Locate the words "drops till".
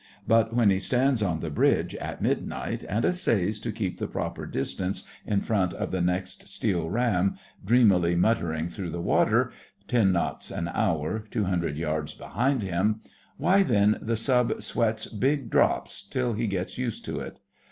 15.51-16.33